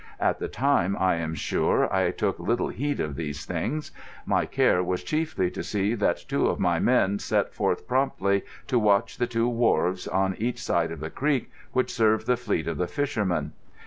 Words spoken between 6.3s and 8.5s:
of my men set forth promptly